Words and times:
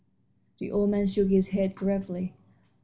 The 0.57 0.71
old 0.71 0.89
man 0.89 1.05
shook 1.05 1.29
his 1.29 1.49
head 1.49 1.75
gravely. 1.75 2.33